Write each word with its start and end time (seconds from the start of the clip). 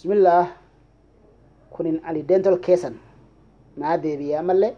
bismillah 0.00 0.48
kunin 1.70 2.00
ali 2.08 2.24
dental 2.28 2.56
keesan 2.60 2.94
naa 3.76 3.96
deebi'ee 4.02 4.38
ammallee 4.42 4.72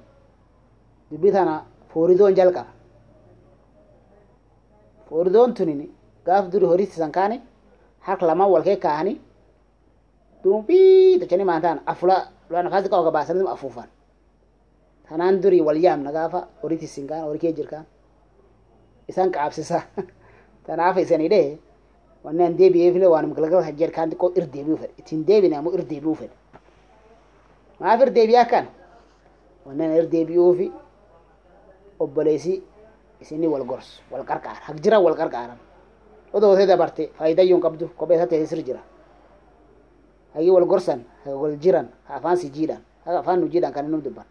dubbii 1.10 1.30
tana 1.36 1.54
fooridoon 1.92 2.34
jalqaba 2.34 2.66
fooridoon 5.08 5.54
tunin 5.60 5.82
gaaf 6.30 6.50
duri 6.52 6.66
horii 6.72 6.88
isan 6.90 7.12
kaani 7.14 7.38
harka 8.08 8.26
lamaan 8.26 8.50
wal 8.54 8.66
keekaa'anii 8.66 9.16
duubii 10.44 11.20
tochanii 11.22 11.46
maantaan 11.52 11.82
afula 11.94 12.18
waan 12.50 12.66
afaasi 12.66 12.90
qabu 12.92 13.04
kabaasanii 13.10 13.46
afuufan 13.54 13.88
tanaan 15.08 15.38
duri 15.42 15.60
walyaamna 15.62 16.10
gaafa 16.18 16.46
horii 16.62 16.82
isin 16.88 17.06
kaan 17.06 17.24
horii 17.30 17.40
kee 17.46 17.52
jirkaan 17.54 17.86
isan 19.08 19.30
qaabsisa 19.32 19.84
tanaaf 20.66 20.98
isanidhee 20.98 21.46
wannaan 22.24 22.56
deebi'ee 22.56 22.92
file 22.94 23.06
waanuma 23.12 23.34
galgala 23.34 23.64
hajjar 23.66 23.90
kaan 23.90 24.10
xiqqoo 24.10 24.30
irdeebi'uu 24.38 24.76
fedha 24.78 24.94
ittiin 24.98 25.24
deebina 25.26 25.58
immoo 25.58 25.74
irdeebi'uu 25.78 26.14
fedha 26.14 26.36
maaf 27.80 28.00
irdeebi'aa 28.06 28.44
kana 28.52 28.68
wannaan 29.66 29.96
irdeebi'uufi 30.02 30.68
obboleessii 31.98 32.62
isinii 33.22 33.48
wal 33.54 33.64
gorsu 33.66 34.02
wal 34.10 34.24
qarqaara 34.30 34.60
haq 34.68 34.78
jiran 34.84 35.02
wal 35.02 35.16
qarqaaran 35.18 35.58
odoo 36.32 36.54
ta'e 36.56 36.66
dabarte 36.66 37.10
faayidaayyuun 37.18 37.60
qabdu 37.60 37.90
kophee 37.96 38.16
isaa 38.16 38.26
ta'e 38.26 38.46
sir 38.46 38.62
jira 38.62 38.82
hagi 40.34 40.50
wal 40.50 40.66
gorsan 40.66 41.02
haga 41.24 41.36
wal 41.36 41.58
jiran 41.58 41.90
ha 42.06 42.16
afaan 42.16 42.36
si 42.36 42.48
jiidhaan 42.50 42.82
haga 43.04 43.18
afaan 43.18 43.40
nu 43.40 43.48
jiidhaan 43.50 43.72
kan 43.74 43.86
inni 43.86 44.02
dubban 44.02 44.26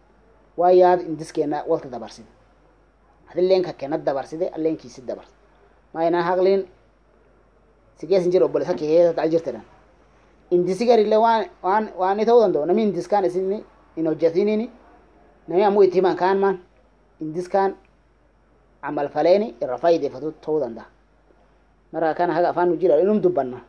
waa 0.58 0.72
yaada 0.72 1.03
indis 1.03 1.31
keenyaa 1.34 1.66
walta 1.67 1.89
dabarsite 1.92 2.31
adilleen 3.31 3.64
leenka 3.67 3.97
dabarsite 4.06 4.50
alleen 4.56 4.78
kiisit 4.78 5.06
dabarsite 5.08 5.38
maayinaan 5.94 6.23
haqliin 6.23 6.64
siqeessin 8.02 8.31
jedhu 8.35 8.45
obboleessa 8.49 8.73
kee 8.80 8.88
keessa 8.88 9.13
ta'aa 9.17 9.30
jirtedha. 9.33 9.61
Indisi 10.55 10.85
garillee 10.89 11.19
waan 11.19 12.16
ni 12.17 12.23
ta'uu 12.30 12.41
danda'u 12.44 12.66
namni 12.67 12.83
indis 12.88 13.07
kaan 13.11 13.25
isin 13.30 13.45
hin 13.97 14.05
hojjetiniini 14.09 14.66
namni 15.47 15.63
ammoo 15.69 15.85
ta'uu 20.45 20.59
danda'a. 20.63 20.85
inni 23.02 23.22
dubbanna. 23.25 23.59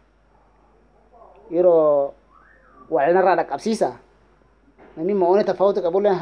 Yeroo 1.51 2.15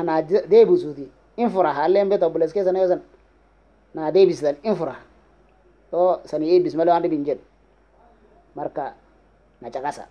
naa 0.04 0.22
deebisuuti 0.50 1.10
in 1.36 1.48
haalleen 1.78 2.08
na 2.08 2.98
naa 3.94 4.10
deebisisan 4.14 4.56
in 4.62 4.74
fura. 4.76 4.94
Yoo 5.92 6.18
sanii 6.24 6.50
eebbis 6.54 6.74
malee 6.76 6.92
waan 6.92 7.02
dhibiin 7.02 7.24
marka 8.54 8.94
nachakasa 9.62 10.06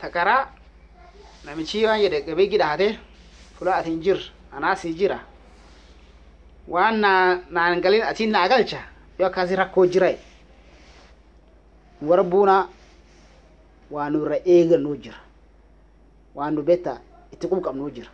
takara 0.00 0.52
namichi 1.44 1.84
waan 1.86 2.00
jedhe 2.00 2.24
qabee 2.26 2.48
gidhaate 2.48 2.98
fula 3.56 3.76
atin 3.80 4.00
jir 4.02 4.18
anaasii 4.52 4.92
jira 4.94 5.18
waan 6.68 7.00
naan 7.00 7.80
galin 7.80 8.04
naagalcha 8.04 8.26
naa 8.30 8.48
galcha 8.48 8.80
yoo 9.18 9.26
akkasii 9.28 9.56
rakkoo 9.56 9.86
jirae 9.86 10.16
warbuuna 12.02 12.68
waa 13.90 14.10
nu 14.10 14.18
irra 14.24 14.36
eeganuu 14.44 14.96
jira 14.96 15.16
waa 16.34 16.50
nu 16.50 16.62
betta 16.62 17.00
itti 17.32 17.46
qubqabnuu 17.48 17.90
jira 17.90 18.10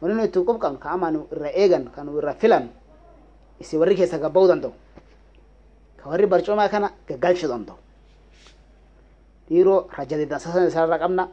wanni 0.00 0.16
nu 0.16 0.24
itti 0.24 0.40
qubqabn 0.44 0.78
ka 0.80 0.90
ama 0.90 1.10
nu 1.10 1.28
irra 1.32 1.50
eegan 1.52 1.84
kanu 1.92 2.12
nu 2.12 2.18
irra 2.18 2.34
filan 2.34 2.68
isi 3.60 3.76
warri 3.78 3.94
keessa 3.96 4.18
gabba'uu 4.18 4.48
danda'u 4.48 4.72
ka 6.02 6.10
warri 6.10 6.26
barcoomaa 6.26 6.68
kana 6.68 6.90
gaggalchuu 7.08 7.46
danda'u 7.48 7.78
dhiiroo 9.48 9.78
rajadeedansaa 9.96 10.50
sana 10.52 10.66
isaarraa 10.66 10.98
qabna 10.98 11.24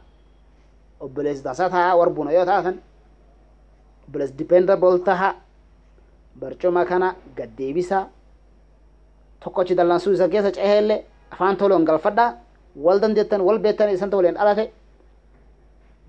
obboleessi 1.02 1.42
dansaa 1.42 1.68
taa'aa 1.74 1.96
warbuuna 1.98 2.30
yoo 2.38 2.44
taatan 2.46 2.76
obboleessi 4.06 4.34
dipendable 4.38 4.98
ta'a 5.04 5.28
barcoomaa 6.40 6.84
kana 6.86 7.08
gad 7.36 7.50
deebisaa 7.58 8.04
tokkochi 9.42 9.74
dallansuu 9.74 10.12
isa 10.14 10.28
keessa 10.30 10.52
ceheellee 10.54 11.02
afaan 11.34 11.56
toloon 11.58 11.84
galfadhaa 11.84 12.28
wal 12.84 13.00
dandeettan 13.02 13.42
wal 13.42 13.58
beektan 13.58 13.90
isanta 13.90 14.16
waliin 14.16 14.38
dhalate 14.38 14.70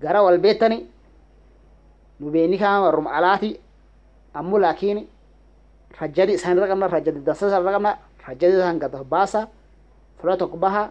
gara 0.00 0.22
wal 0.22 0.38
beektani 0.38 0.86
nu 2.20 2.30
beeni 2.30 2.58
kaama 2.58 2.84
warruma 2.86 3.10
alaati 3.10 3.50
ammoo 4.38 4.58
laakiin 4.60 5.06
rajjadi 6.00 6.32
isaanirra 6.38 6.68
qabna 6.70 6.86
rajjadi 6.94 7.20
dansaa 7.26 7.48
isaanirra 7.50 7.72
qabna 7.76 7.92
hajjaja 8.22 8.60
san 8.62 8.78
gad 8.78 8.94
baasa 9.10 9.48
fira 10.20 10.36
tokko 10.36 10.56
baha 10.56 10.90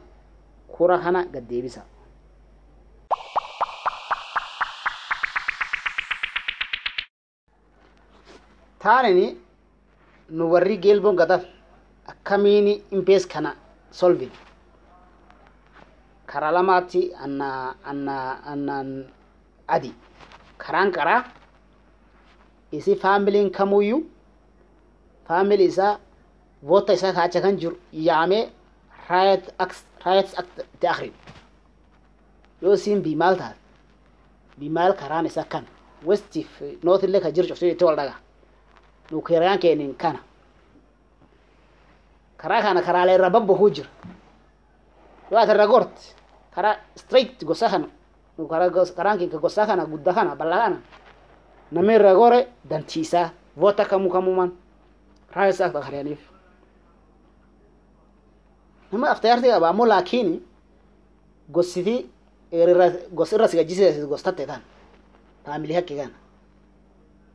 kura 0.67 0.97
kana 1.03 1.25
gad 1.31 1.47
deebisa 1.49 1.81
taanini 8.79 9.37
nu 10.29 10.51
warri 10.51 10.77
geelboon 10.77 11.15
gada 11.15 11.39
akkamiini 12.07 12.83
impees 12.91 13.25
kana 13.27 13.55
solvin 13.91 14.31
karaa 16.27 16.51
lamaatti 16.51 17.11
anna 17.23 18.41
adi 19.67 19.91
karaan 20.57 20.91
qaraa 20.95 21.23
isi 22.71 22.95
faamiliin 23.01 23.51
kamuyyuu 23.51 24.03
faamilii 25.27 25.67
isaa 25.73 25.95
bootta 26.65 26.93
isaan 26.93 27.13
ka'acha 27.15 27.41
kan 27.41 27.57
jiru 27.61 27.75
yaame 27.93 28.39
yaamee 29.09 29.41
raayatis 30.05 30.33
akti 30.39 30.87
akhrin 30.87 31.13
yoo 32.61 32.75
siin 32.75 33.01
bimaal 33.01 33.35
taate 33.37 33.55
bimaal 34.59 34.93
karaan 34.93 35.25
isa 35.25 35.43
kana 35.43 35.67
westiif 36.05 36.61
nootillee 36.83 37.21
ka 37.21 37.31
jiru 37.31 37.47
cufsuu 37.47 37.69
itti 37.69 37.83
wal 37.85 37.95
dhagaa 37.95 38.19
nuukiraan 39.11 39.59
keeniin 39.59 39.95
kana 39.95 40.19
karaa 42.37 42.61
kana 42.61 42.81
karaalee 42.81 43.15
irra 43.15 43.29
babbahuu 43.29 43.69
jira 43.69 43.89
yoo 45.31 45.41
ati 45.41 45.51
irra 45.51 45.67
goorte 45.67 46.01
karaa 46.55 46.75
straight 46.95 47.43
gosa 47.43 47.69
kana 47.69 47.87
karaan 48.49 49.19
kana 49.67 49.85
guddaa 49.85 50.13
kana 50.13 50.35
bal'aa 50.35 50.69
namni 51.71 51.93
irra 51.95 52.13
gore 52.13 52.47
dantiisaa 52.69 53.29
boota 53.57 53.85
kamuu 53.85 54.11
kamuumaan 54.11 54.51
raayatis 55.35 55.61
akti 55.61 55.77
akhrianiif 55.77 56.30
nama 58.93 59.07
aftayaartii 59.13 59.51
qaba 59.55 59.67
ammoo 59.71 59.85
laakiin 59.91 60.29
gositi 61.55 61.95
irra 62.51 63.47
si 63.47 63.57
gajjisiis 63.59 64.05
gostatte 64.11 64.45
tan 64.45 64.61
taamilii 65.45 65.75
hakki 65.79 65.95
kana 65.95 66.15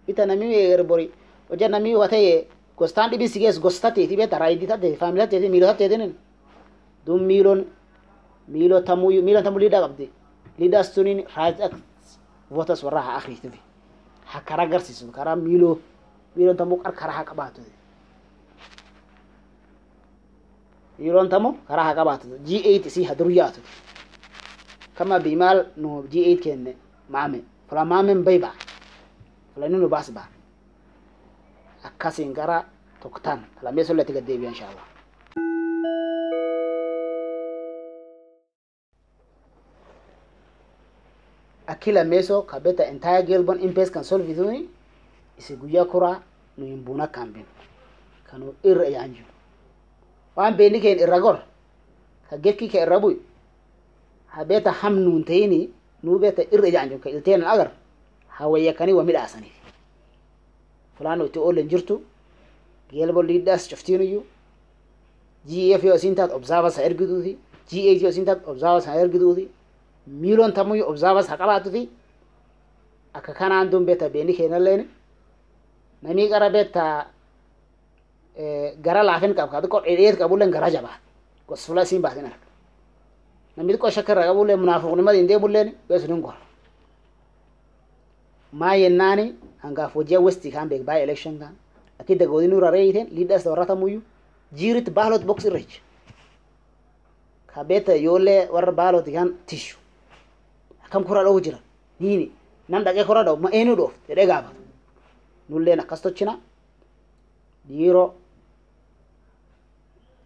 ita 0.06 0.26
namni 0.26 0.54
erbori 0.72 1.06
hojja 1.50 1.68
namni 1.68 1.94
watee 1.96 2.46
gostaan 2.76 3.10
dhibii 3.10 3.28
si 3.28 3.38
gees 3.40 3.60
gostateeti 3.60 4.16
beeta 4.16 4.38
raayidii 4.38 4.68
tateeti 4.68 4.96
faamilii 5.00 5.24
tateeti 5.24 5.48
miiloo 5.48 5.68
tateetinin 5.72 6.12
duun 7.06 7.24
miiloon 7.24 7.66
miiloo 8.48 8.80
tamuu 8.80 9.10
miiloon 9.24 9.44
tamuu 9.44 9.58
liidaa 9.60 9.80
qabdi 9.80 10.10
liidaa 10.58 10.82
suniin 10.82 11.24
raajak 11.36 11.72
votas 12.50 12.82
warra 12.84 13.02
haa 13.02 13.16
akhiitufi 13.16 13.60
haa 14.24 14.40
karaa 14.44 14.66
agarsiisu 14.68 15.08
karaa 15.12 15.36
miiloo 15.36 15.80
miiloon 16.36 16.56
tamuu 16.56 16.76
qarkara 16.76 17.12
haa 17.12 17.24
qabaatu. 17.24 17.60
yeroontammoo 21.04 21.52
karaa 21.68 21.84
haa 21.84 21.94
qabaatu 21.94 22.28
G8 22.48 22.86
isii 22.86 23.04
haa 23.04 23.14
duryaatu 23.18 23.60
kama 24.94 25.20
bimaal 25.20 25.64
nu 25.76 26.00
G8 26.08 26.40
kenne 26.42 26.76
ba'a 27.12 27.84
baas 29.96 30.12
ba'a 30.12 30.28
akkasiin 31.88 32.34
tokkotaan 33.00 33.46
entire 42.88 43.22
gelbon 43.26 43.58
kan 43.92 44.04
solvituni 44.04 44.68
isi 45.38 45.56
guyyaa 45.56 45.84
kuraa 45.84 46.22
nu 46.56 46.66
hin 46.66 46.84
buuna 46.84 47.06
kan 47.06 47.34
kanu 48.30 48.54
irra 48.64 48.84
yaanjiru. 48.84 49.35
waan 50.36 50.56
beenni 50.56 50.80
keen 50.80 50.98
irra 50.98 51.18
gor 51.20 51.38
ka 52.30 52.36
gekki 52.38 52.68
kee 52.68 52.80
irra 52.82 53.00
buy 53.00 53.16
ha 54.26 54.44
beeta 54.44 54.70
hamnuun 54.70 55.24
nuun 55.26 55.68
nuu 56.02 56.18
beeta 56.18 56.42
irra 56.52 56.68
ijaan 56.68 57.00
ka 57.00 57.08
ilteenan 57.10 57.48
agar 57.48 57.70
ha 58.28 58.44
wayyakanii 58.48 58.92
wa 58.92 59.02
midhaasaniif 59.04 59.56
fulaan 60.98 61.20
itti 61.26 61.38
oolen 61.38 61.68
jirtu 61.68 62.00
geelbo 62.90 63.22
liidhaas 63.22 63.68
cuftiinuyyuu 63.70 64.24
gef 65.46 65.82
yoosin 65.84 66.14
taat 66.14 66.30
Observers 66.32 66.76
ha 66.76 66.82
ergituuti 66.82 67.38
gx 67.70 68.02
yoo 68.02 68.10
isin 68.10 68.24
taat 68.24 68.46
obsaavas 68.46 68.86
ha 68.86 68.94
ergituuti 69.00 69.48
ha 70.56 71.36
qabaatuti 71.36 71.88
akka 73.14 73.32
kanaan 73.34 73.70
duun 73.70 73.84
beeta 73.84 74.08
beenni 74.08 74.34
keenalleen 74.36 74.84
namii 76.02 76.28
qara 76.30 76.50
beeta 76.50 77.06
gara 78.82 79.02
laafin 79.02 79.34
qaba 79.34 79.60
xiqqoo 79.62 79.80
dheedheet 79.82 80.16
qabullee 80.18 80.48
garaa 80.50 80.70
jabaa 80.70 80.98
gosola 81.48 81.82
isiin 81.82 82.02
baasin 82.02 82.24
arga 82.28 82.46
namni 83.56 83.72
xiqqoo 83.72 83.90
shakkarraa 83.96 84.26
qabullee 84.28 84.56
munaafiqnimatti 84.60 85.18
hin 85.20 85.26
deebulleen 85.28 85.68
beesun 85.88 86.10
hin 86.12 86.20
gora 86.20 86.36
maa 88.52 88.74
yennaani 88.76 89.34
hangaaf 89.64 89.94
hojii 89.94 90.20
westi 90.26 90.50
kaan 90.52 90.68
beek 90.70 90.84
baay'ee 90.86 91.04
elekshin 91.06 91.38
kaan 91.40 91.54
akki 92.00 92.18
dagoodii 92.20 92.48
nurra 92.50 92.70
reeyiten 92.72 93.06
liidhaas 93.16 93.46
warratamuyyuu 93.46 94.02
jiiritti 94.56 94.90
baalot 94.96 95.22
boks 95.24 95.44
irreecha 95.44 95.80
ka 97.52 97.64
beeta 97.68 97.94
yoollee 97.94 98.48
warra 98.52 98.72
baalot 98.76 99.06
kaan 99.16 99.28
tishu 99.48 99.78
akkam 100.84 101.04
kora 101.08 101.24
dha'u 101.24 101.40
jira 101.40 101.58
niini 102.00 102.26
nam 102.68 102.84
dhaqee 102.84 103.04
kora 103.04 103.24
dha'u 103.24 103.36
ma 103.40 103.48
eenyu 103.52 103.76
dhoof 103.76 103.92
jedhee 104.08 104.26
gaafata 104.26 104.60
nulleen 105.48 105.80
akkas 105.80 106.02
tochina 106.02 106.38
dhiiroo 107.68 108.08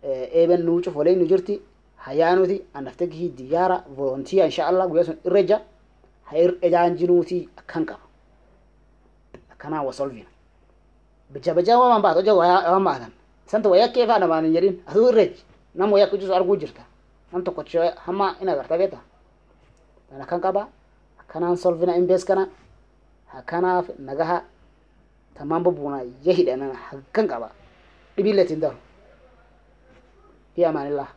eeben 0.02 0.60
nuu 0.64 0.80
cufolee 0.82 1.14
nu 1.16 1.24
jirti 1.28 1.60
hayaa 2.04 2.36
nuti 2.36 2.64
annaftee 2.74 3.06
gihii 3.08 3.32
diyyaara 3.36 3.84
volontiyaa 3.96 4.46
inshaallah 4.46 4.88
guyyaa 4.88 5.04
sun 5.06 5.18
irra 5.24 5.40
jira 5.42 5.58
hayir 6.30 6.50
ejaan 6.62 6.96
jinuutii 6.96 7.48
akkan 7.60 7.84
qaba 7.84 8.04
akkanaa 9.52 9.82
wasolvina 9.84 10.28
bija 11.32 11.52
bija 11.54 11.78
waan 11.78 12.02
baatu 12.02 12.18
oja 12.18 12.34
waan 12.34 12.84
baatan 12.84 13.12
isanta 13.46 13.68
wayakkee 13.68 14.06
faa 14.08 14.18
namaan 14.18 14.44
hin 14.44 14.54
jedhin 14.54 14.74
atuu 14.88 15.08
irreechi 15.10 15.44
nam 15.74 15.92
wayakku 15.92 16.16
jisu 16.16 16.34
arguu 16.34 16.56
jirta 16.56 16.80
nam 17.32 17.44
tokkochi 17.44 17.78
hamma 18.04 18.36
in 18.40 18.48
agarta 18.48 18.78
beeta 18.78 18.98
tan 20.08 20.22
akkan 20.22 20.40
qaba 20.40 20.68
akkanaan 21.20 21.56
solvina 21.56 21.96
in 21.96 22.06
beeskana 22.06 22.48
akkanaaf 23.34 23.86
nagaha 23.98 24.42
tamaan 25.36 25.62
bubbuuna 25.62 26.00
yahidhanan 26.24 26.72
hakkan 26.74 27.28
qaba 27.28 27.50
dhibiilleetiin 28.16 28.60
daru 28.60 28.76
في 30.56 30.68
أمان 30.68 30.86
الله 30.86 31.10